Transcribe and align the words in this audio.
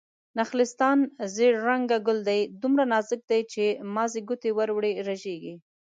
نخلستان: 0.39 0.97
زيړ 1.35 1.53
رنګه 1.67 1.97
ګل 2.07 2.19
دی، 2.29 2.41
دومره 2.61 2.83
نازک 2.93 3.21
دی 3.29 3.41
چې 3.53 3.63
مازې 3.95 4.19
ګوتې 4.27 4.51
ور 4.57 4.69
وړې 4.73 4.91
رژيږي 5.07 5.53